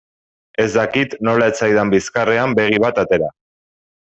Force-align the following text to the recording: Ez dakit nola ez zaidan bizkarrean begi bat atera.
Ez 0.63 0.77
dakit 0.77 1.13
nola 1.29 1.49
ez 1.53 1.59
zaidan 1.65 1.91
bizkarrean 1.97 2.57
begi 2.61 2.81
bat 2.87 3.03
atera. 3.05 3.29